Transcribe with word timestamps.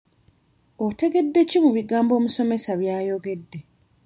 Otegedde 0.85 1.41
ki 1.49 1.57
mu 1.63 1.69
bigambo 1.77 2.11
omusomesa 2.19 2.71
by'ayogedde? 2.79 3.59